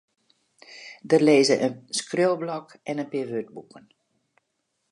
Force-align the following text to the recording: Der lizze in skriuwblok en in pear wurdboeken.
Der 1.09 1.21
lizze 1.27 1.55
in 1.65 1.75
skriuwblok 1.99 2.67
en 2.89 3.01
in 3.03 3.09
pear 3.11 3.29
wurdboeken. 3.33 3.85